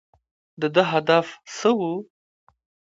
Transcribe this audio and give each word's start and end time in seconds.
د 0.61 0.63
ده 0.75 0.83
هدف 0.93 1.27
څه 1.57 1.69
و؟ 1.77 1.79